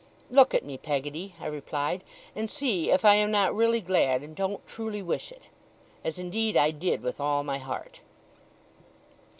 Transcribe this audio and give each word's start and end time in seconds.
'Look 0.31 0.55
at 0.55 0.65
me, 0.65 0.79
Peggotty,' 0.79 1.35
I 1.39 1.45
replied; 1.45 2.03
'and 2.35 2.49
see 2.49 2.89
if 2.89 3.05
I 3.05 3.13
am 3.13 3.29
not 3.29 3.53
really 3.53 3.81
glad, 3.81 4.23
and 4.23 4.35
don't 4.35 4.65
truly 4.65 5.03
wish 5.03 5.31
it!' 5.31 5.49
As 6.03 6.17
indeed 6.17 6.57
I 6.57 6.71
did, 6.71 7.01
with 7.03 7.19
all 7.19 7.43
my 7.43 7.59
heart. 7.59 8.01